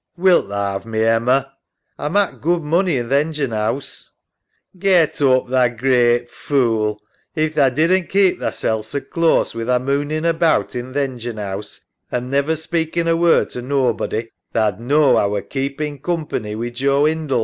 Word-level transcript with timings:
Wilt 0.17 0.47
tha 0.49 0.55
'ave 0.55 0.89
me, 0.89 1.03
Emma? 1.03 1.53
A 1.99 2.09
mak' 2.09 2.41
good 2.41 2.63
money 2.63 2.97
in 2.97 3.09
th' 3.09 3.21
engine 3.21 3.51
house. 3.51 4.09
EMMA. 4.73 4.81
Get 4.81 5.21
oop, 5.21 5.47
tha 5.49 5.69
great 5.77 6.31
fool. 6.31 6.99
If 7.35 7.53
tha 7.53 7.69
didn't 7.69 8.09
keep 8.09 8.39
thasel' 8.39 8.81
so 8.83 8.99
close 8.99 9.53
wi' 9.53 9.63
tha 9.63 9.79
moonin' 9.79 10.25
about 10.25 10.75
in 10.75 10.93
th' 10.93 10.97
engine 11.05 11.37
'ouse 11.37 11.85
an' 12.11 12.31
never 12.31 12.55
speakin' 12.55 13.07
a 13.07 13.15
word 13.15 13.51
to 13.51 13.61
nobody 13.61 14.29
tha'd 14.55 14.79
knaw 14.79 15.19
A 15.19 15.29
were 15.29 15.43
keepin' 15.43 15.99
coompany 15.99 16.55
wi' 16.57 16.71
Joe 16.71 17.05
Hindle. 17.05 17.39